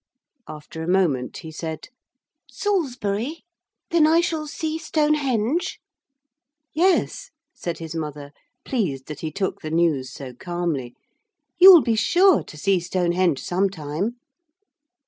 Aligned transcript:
After 0.47 0.81
a 0.81 0.87
moment 0.87 1.37
he 1.45 1.51
said, 1.51 1.89
'Salisbury? 2.49 3.43
Then 3.91 4.07
I 4.07 4.19
shall 4.19 4.47
see 4.47 4.79
Stonehenge?' 4.79 5.77
'Yes,' 6.73 7.29
said 7.53 7.77
his 7.77 7.93
mother, 7.93 8.31
pleased 8.65 9.05
that 9.05 9.19
he 9.19 9.31
took 9.31 9.61
the 9.61 9.69
news 9.69 10.11
so 10.11 10.33
calmly, 10.33 10.95
'you 11.59 11.71
will 11.71 11.83
be 11.83 11.95
sure 11.95 12.41
to 12.41 12.57
see 12.57 12.79
Stonehenge 12.79 13.43
some 13.43 13.69
time.' 13.69 14.15